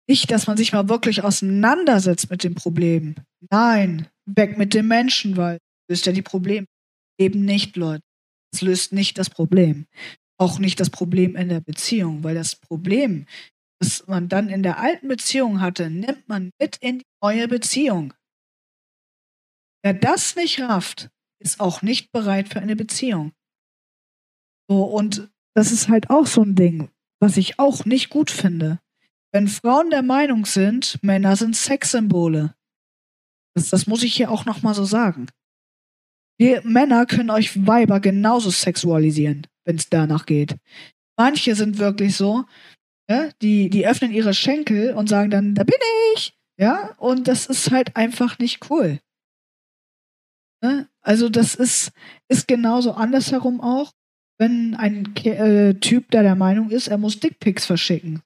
[0.09, 3.17] Nicht, dass man sich mal wirklich auseinandersetzt mit dem Problem.
[3.51, 5.59] Nein, weg mit dem Menschen, weil
[5.91, 6.67] löst ja die Probleme.
[7.19, 8.03] Eben nicht, Leute.
[8.55, 9.87] Es löst nicht das Problem.
[10.39, 13.27] Auch nicht das Problem in der Beziehung, weil das Problem,
[13.85, 18.15] das man dann in der alten Beziehung hatte, nimmt man mit in die neue Beziehung.
[19.83, 23.33] Wer das nicht rafft, ist auch nicht bereit für eine Beziehung.
[24.69, 28.81] So, und das ist halt auch so ein Ding, was ich auch nicht gut finde.
[29.33, 32.55] Wenn Frauen der Meinung sind, Männer sind Sexsymbole,
[33.55, 35.27] das, das muss ich hier auch nochmal so sagen.
[36.39, 40.57] Wir Männer können euch Weiber genauso sexualisieren, wenn es danach geht.
[41.17, 42.45] Manche sind wirklich so,
[43.09, 45.75] ja, die, die öffnen ihre Schenkel und sagen dann, da bin
[46.15, 46.37] ich.
[46.57, 49.01] Ja, und das ist halt einfach nicht cool.
[50.63, 50.89] Ne?
[51.01, 51.93] Also, das ist,
[52.29, 53.93] ist genauso andersherum auch,
[54.39, 58.23] wenn ein äh, Typ, der der Meinung ist, er muss Dickpics verschicken.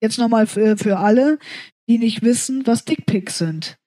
[0.00, 1.38] Jetzt nochmal für, für alle,
[1.88, 3.78] die nicht wissen, was Dickpics sind.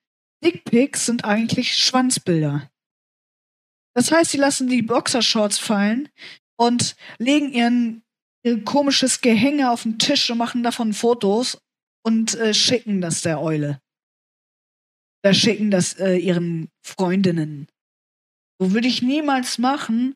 [0.44, 2.70] Dickpics sind eigentlich Schwanzbilder.
[3.94, 6.10] Das heißt, sie lassen die Boxershorts fallen
[6.58, 8.05] und legen ihren, ihr
[8.64, 11.58] komisches Gehänge auf den Tisch und machen davon Fotos
[12.04, 13.82] und äh, schicken das der Eule.
[15.24, 17.68] Da schicken das äh, ihren Freundinnen.
[18.60, 20.16] So würde ich niemals machen,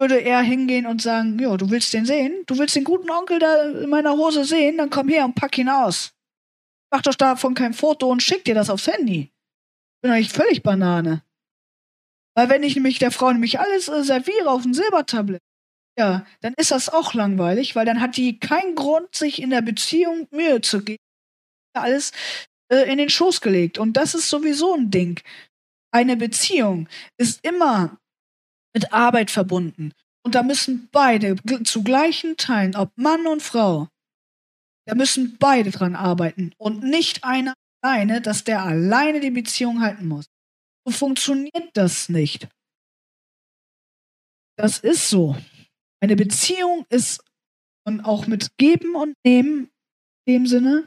[0.00, 2.44] würde er hingehen und sagen, ja, du willst den sehen?
[2.46, 4.78] Du willst den guten Onkel da in meiner Hose sehen?
[4.78, 6.14] Dann komm her und pack ihn aus.
[6.90, 9.30] Mach doch davon kein Foto und schick dir das aufs Handy.
[10.00, 11.22] Bin eigentlich völlig Banane.
[12.34, 15.42] Weil wenn ich nämlich der Frau nämlich alles äh, serviere auf dem Silbertablett,
[15.98, 19.62] ja, dann ist das auch langweilig, weil dann hat die keinen Grund, sich in der
[19.62, 21.02] Beziehung Mühe zu geben.
[21.74, 22.12] Alles
[22.70, 23.78] äh, in den Schoß gelegt.
[23.78, 25.20] Und das ist sowieso ein Ding.
[25.90, 27.98] Eine Beziehung ist immer
[28.74, 29.92] mit Arbeit verbunden.
[30.24, 33.88] Und da müssen beide zu gleichen Teilen, ob Mann und Frau,
[34.86, 40.06] da müssen beide dran arbeiten und nicht einer alleine, dass der alleine die Beziehung halten
[40.06, 40.26] muss.
[40.84, 42.48] So funktioniert das nicht.
[44.56, 45.36] Das ist so.
[46.00, 47.24] Eine Beziehung ist
[47.84, 49.70] und auch mit Geben und Nehmen
[50.26, 50.86] in dem Sinne.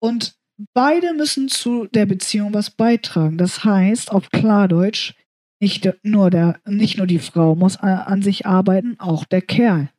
[0.00, 0.36] Und
[0.74, 3.38] beide müssen zu der Beziehung was beitragen.
[3.38, 5.14] Das heißt, auf Klardeutsch,
[5.60, 9.90] nicht nur, der, nicht nur die Frau muss an sich arbeiten, auch der Kerl.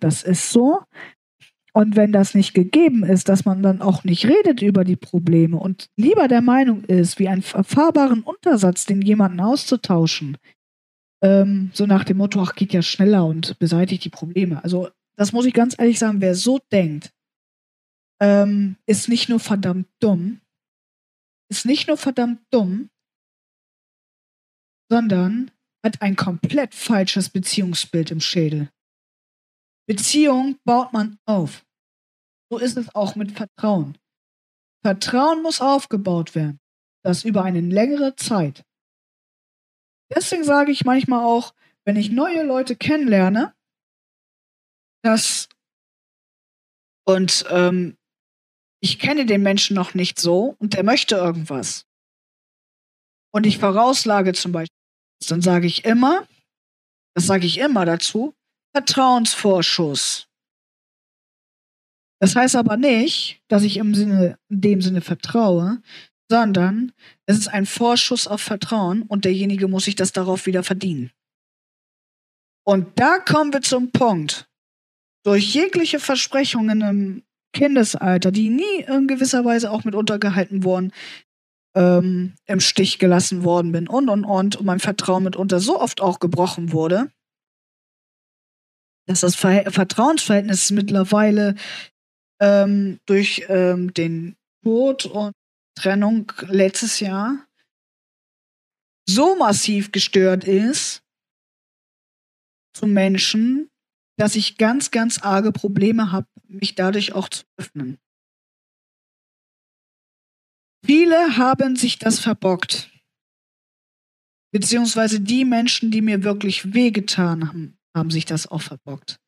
[0.00, 0.82] Das ist so.
[1.72, 5.58] Und wenn das nicht gegeben ist, dass man dann auch nicht redet über die Probleme
[5.58, 10.38] und lieber der Meinung ist, wie einen erfahrbaren Untersatz den jemanden auszutauschen,
[11.26, 14.62] ähm, so nach dem Motto, ach, geht ja schneller und beseitigt die Probleme.
[14.62, 17.12] Also, das muss ich ganz ehrlich sagen, wer so denkt,
[18.22, 20.40] ähm, ist nicht nur verdammt dumm,
[21.50, 22.90] ist nicht nur verdammt dumm,
[24.88, 25.50] sondern
[25.84, 28.70] hat ein komplett falsches Beziehungsbild im Schädel.
[29.88, 31.64] Beziehung baut man auf.
[32.50, 33.98] So ist es auch mit Vertrauen.
[34.84, 36.60] Vertrauen muss aufgebaut werden.
[37.02, 38.64] Das über eine längere Zeit.
[40.14, 43.54] Deswegen sage ich manchmal auch, wenn ich neue Leute kennenlerne,
[45.02, 45.48] dass
[47.08, 47.96] und ähm,
[48.80, 51.86] ich kenne den Menschen noch nicht so und der möchte irgendwas.
[53.32, 54.76] Und ich vorauslage zum Beispiel,
[55.28, 56.26] dann sage ich immer,
[57.14, 58.34] das sage ich immer dazu,
[58.74, 60.28] Vertrauensvorschuss.
[62.20, 65.82] Das heißt aber nicht, dass ich im Sinne, in dem Sinne vertraue,
[66.30, 66.92] sondern
[67.26, 71.10] es ist ein Vorschuss auf Vertrauen und derjenige muss sich das darauf wieder verdienen.
[72.64, 74.48] Und da kommen wir zum Punkt.
[75.24, 80.92] Durch jegliche Versprechungen im Kindesalter, die nie in gewisser Weise auch mit untergehalten wurden,
[81.76, 86.00] ähm, im Stich gelassen worden bin und und und und mein Vertrauen mitunter so oft
[86.00, 87.10] auch gebrochen wurde,
[89.06, 91.54] dass das Ver Vertrauensverhältnis mittlerweile
[92.40, 95.35] ähm, durch ähm, den Tod und
[95.76, 97.46] Trennung letztes Jahr
[99.08, 101.02] so massiv gestört ist
[102.74, 103.70] zu Menschen,
[104.18, 107.98] dass ich ganz, ganz arge Probleme habe, mich dadurch auch zu öffnen.
[110.84, 112.90] Viele haben sich das verbockt.
[114.52, 119.18] Beziehungsweise die Menschen, die mir wirklich wehgetan haben, haben sich das auch verbockt.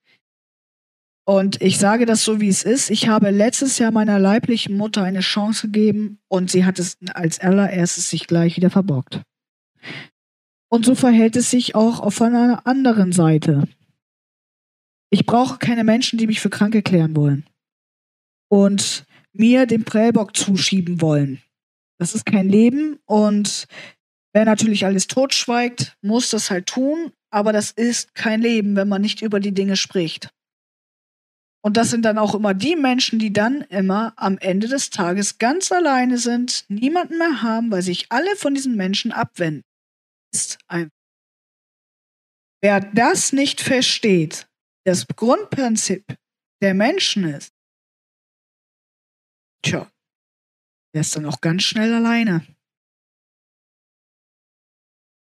[1.29, 2.88] Und ich sage das so, wie es ist.
[2.88, 7.38] Ich habe letztes Jahr meiner leiblichen Mutter eine Chance gegeben und sie hat es als
[7.38, 9.21] allererstes sich gleich wieder verbockt.
[10.71, 13.69] Und so verhält es sich auch auf einer anderen Seite.
[15.11, 17.45] Ich brauche keine Menschen, die mich für krank erklären wollen
[18.51, 21.43] und mir den Prellbock zuschieben wollen.
[21.99, 23.67] Das ist kein Leben und
[24.33, 29.03] wer natürlich alles totschweigt, muss das halt tun, aber das ist kein Leben, wenn man
[29.03, 30.31] nicht über die Dinge spricht.
[31.64, 35.38] Und das sind dann auch immer die Menschen, die dann immer am Ende des Tages
[35.38, 39.64] ganz alleine sind, niemanden mehr haben, weil sich alle von diesen Menschen abwenden.
[40.33, 40.90] Ist ein
[42.61, 44.49] Wer das nicht versteht,
[44.85, 46.05] das Grundprinzip
[46.61, 47.53] der Menschen ist,
[49.62, 49.90] tja,
[50.94, 52.44] der ist dann auch ganz schnell alleine.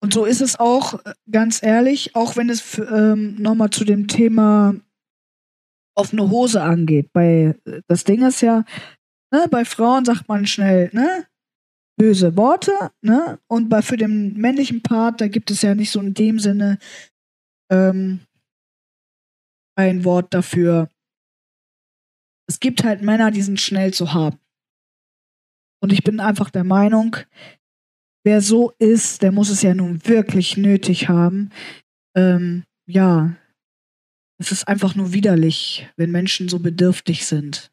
[0.02, 4.08] Und so ist es auch, äh, ganz ehrlich, auch wenn es ähm, nochmal zu dem
[4.08, 4.74] Thema
[5.96, 7.12] offene Hose angeht.
[7.12, 7.56] Bei
[7.88, 8.64] das Ding ist ja,
[9.32, 11.26] ne, bei Frauen sagt man schnell, ne,
[11.98, 13.38] böse Worte, ne?
[13.48, 16.78] Und bei für den männlichen Part, da gibt es ja nicht so in dem Sinne
[17.70, 18.20] ähm,
[19.76, 20.88] ein Wort dafür.
[22.48, 24.38] Es gibt halt Männer, die sind schnell zu haben.
[25.82, 27.16] Und ich bin einfach der Meinung,
[28.24, 31.50] wer so ist, der muss es ja nun wirklich nötig haben,
[32.16, 33.36] ähm, ja,
[34.38, 37.72] es ist einfach nur widerlich, wenn Menschen so bedürftig sind.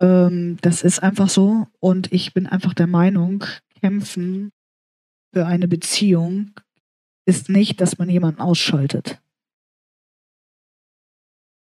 [0.00, 1.66] Ähm, das ist einfach so.
[1.78, 3.44] Und ich bin einfach der Meinung,
[3.80, 4.52] kämpfen
[5.32, 6.52] für eine Beziehung
[7.26, 9.22] ist nicht, dass man jemanden ausschaltet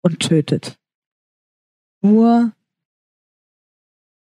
[0.03, 0.79] und tötet.
[2.01, 2.53] Nur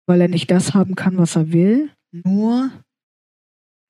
[0.05, 2.71] weil er nicht das haben kann, was er will, nur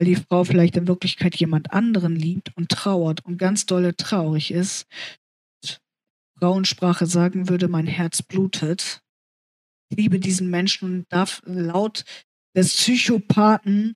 [0.04, 4.52] weil die Frau vielleicht in Wirklichkeit jemand anderen liebt und trauert und ganz dolle traurig
[4.52, 4.86] ist,
[6.38, 9.02] Frauensprache sagen würde, mein Herz blutet.
[9.90, 12.04] Ich liebe diesen Menschen und darf laut
[12.54, 13.96] des Psychopathen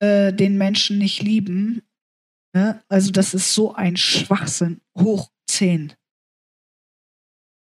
[0.00, 1.82] äh, den Menschen nicht lieben.
[2.54, 2.80] Ne?
[2.88, 5.92] Also das ist so ein Schwachsinn, hoch zehn.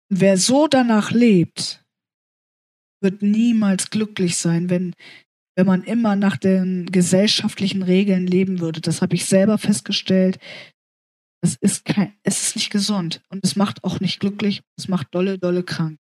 [0.09, 1.83] Wer so danach lebt,
[3.01, 4.95] wird niemals glücklich sein, wenn
[5.55, 8.81] wenn man immer nach den gesellschaftlichen Regeln leben würde.
[8.81, 10.39] Das habe ich selber festgestellt.
[11.41, 15.13] Es ist kein, es ist nicht gesund und es macht auch nicht glücklich, es macht
[15.13, 15.99] dolle, dolle krank.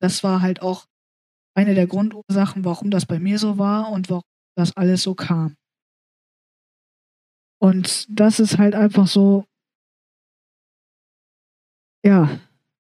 [0.00, 0.86] Das war halt auch
[1.54, 4.24] eine der Grundursachen, warum das bei mir so war und warum
[4.56, 5.56] das alles so kam.
[7.60, 9.44] Und das ist halt einfach so,
[12.04, 12.40] ja,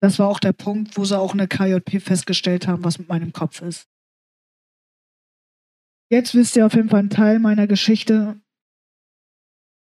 [0.01, 3.32] das war auch der Punkt, wo sie auch eine KJP festgestellt haben, was mit meinem
[3.32, 3.86] Kopf ist.
[6.09, 8.41] Jetzt wisst ihr auf jeden Fall einen Teil meiner Geschichte.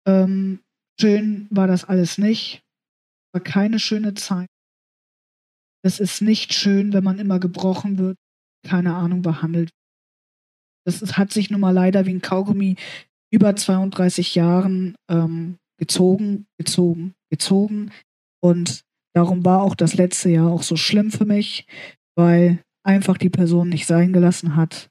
[0.07, 0.63] Ähm,
[0.99, 2.63] schön war das alles nicht.
[3.33, 4.47] War keine schöne Zeit.
[5.83, 8.17] Es ist nicht schön, wenn man immer gebrochen wird,
[8.65, 9.69] keine Ahnung, behandelt.
[10.85, 12.77] Das ist, hat sich nun mal leider wie ein Kaugummi
[13.31, 17.91] über 32 Jahren ähm, gezogen, gezogen, gezogen.
[18.41, 18.81] Und
[19.13, 21.67] darum war auch das letzte Jahr auch so schlimm für mich,
[22.15, 24.89] weil einfach die Person nicht sein gelassen hat,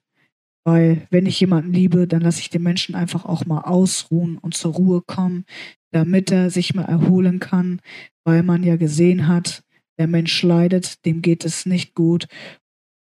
[0.67, 4.55] weil wenn ich jemanden liebe, dann lasse ich den Menschen einfach auch mal ausruhen und
[4.55, 5.45] zur Ruhe kommen,
[5.93, 7.81] damit er sich mal erholen kann,
[8.25, 9.63] weil man ja gesehen hat,
[9.97, 12.27] der Mensch leidet, dem geht es nicht gut.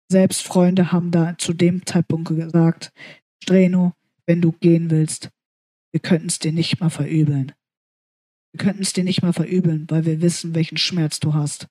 [0.08, 2.92] Selbst Freunde haben da zu dem Zeitpunkt gesagt,
[3.42, 3.94] Streno,
[4.26, 5.30] wenn du gehen willst,
[5.92, 7.52] wir könnten es dir nicht mal verübeln.
[8.52, 11.66] Wir könnten es dir nicht mal verübeln, weil wir wissen, welchen Schmerz du hast.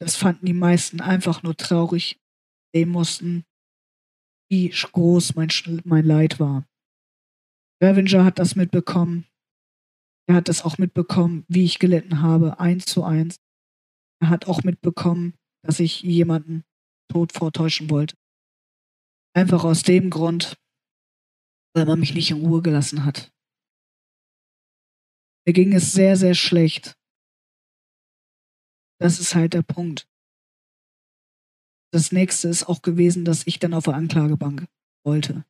[0.00, 2.20] Das fanden die meisten einfach nur traurig,
[2.72, 3.44] sehen mussten,
[4.48, 5.48] wie groß mein,
[5.84, 6.66] mein Leid war.
[7.82, 9.26] Revenger hat das mitbekommen.
[10.28, 13.38] Er hat das auch mitbekommen, wie ich gelitten habe, eins zu eins.
[14.20, 16.64] Er hat auch mitbekommen, dass ich jemanden
[17.08, 18.16] tot vortäuschen wollte.
[19.34, 20.58] Einfach aus dem Grund,
[21.74, 23.30] weil man mich nicht in Ruhe gelassen hat.
[25.46, 26.96] Mir ging es sehr, sehr schlecht.
[28.98, 30.08] Das ist halt der Punkt.
[31.96, 34.66] Das nächste ist auch gewesen, dass ich dann auf der Anklagebank
[35.02, 35.46] wollte.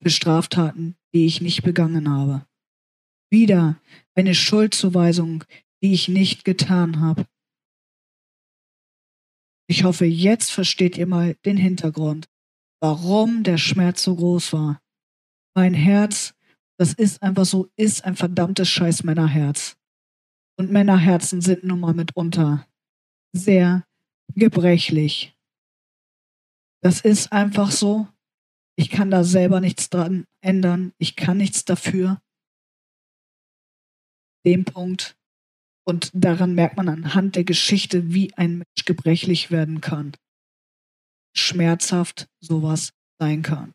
[0.00, 2.46] Für Straftaten, die ich nicht begangen habe.
[3.28, 3.76] Wieder
[4.14, 5.42] eine Schuldzuweisung,
[5.82, 7.26] die ich nicht getan habe.
[9.66, 12.28] Ich hoffe, jetzt versteht ihr mal den Hintergrund,
[12.80, 14.80] warum der Schmerz so groß war.
[15.56, 16.34] Mein Herz,
[16.76, 19.76] das ist einfach so, ist ein verdammtes scheiß Männerherz.
[20.56, 22.64] Und Männerherzen sind nun mal mitunter
[23.32, 23.84] sehr
[24.36, 25.34] gebrechlich.
[26.82, 28.08] Das ist einfach so.
[28.76, 30.92] Ich kann da selber nichts dran ändern.
[30.98, 32.20] Ich kann nichts dafür.
[34.46, 35.16] Dem Punkt.
[35.84, 40.12] Und daran merkt man anhand der Geschichte, wie ein Mensch gebrechlich werden kann.
[41.34, 43.72] Schmerzhaft sowas sein kann.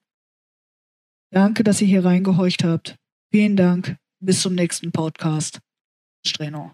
[1.31, 2.95] Danke, dass ihr hier reingehorcht habt.
[3.31, 3.97] Vielen Dank.
[4.19, 5.59] Bis zum nächsten Podcast.
[6.25, 6.71] Streno.